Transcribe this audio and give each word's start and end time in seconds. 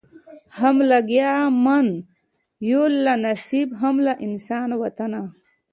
هم 0.59 0.77
ګیله 1.09 1.33
من 1.65 1.87
یو 2.69 2.83
له 3.03 3.13
نصیب 3.25 3.69
هم 3.81 3.95
له 4.05 4.13
انسان 4.25 4.69
وطنه 4.81 5.23